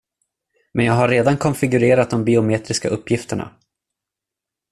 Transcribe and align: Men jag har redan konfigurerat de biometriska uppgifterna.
Men 0.73 0.85
jag 0.85 0.93
har 0.93 1.07
redan 1.07 1.37
konfigurerat 1.37 2.09
de 2.09 2.23
biometriska 2.25 2.89
uppgifterna. 2.89 3.51